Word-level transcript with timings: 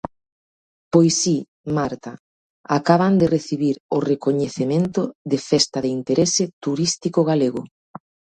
Pois 0.93 1.13
si, 1.21 1.37
Marta, 1.77 2.11
acaban 2.77 3.13
de 3.21 3.27
recibir 3.35 3.75
o 3.95 3.97
recoñecemento 4.11 5.01
de 5.31 5.37
Festa 5.49 5.77
de 5.83 5.89
Interese 5.99 6.43
Turístico 6.63 7.19
Galego. 7.29 7.61